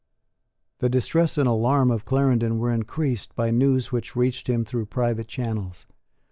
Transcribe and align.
The 0.79 0.89
distress 0.89 1.37
and 1.37 1.47
alarm 1.47 1.91
of 1.91 2.05
Clarendon 2.05 2.57
were 2.57 2.71
increased 2.71 3.35
by 3.35 3.51
news 3.51 3.91
which 3.91 4.15
reached 4.15 4.47
him 4.49 4.65
through 4.65 4.87
private 4.87 5.27
channels. 5.27 5.85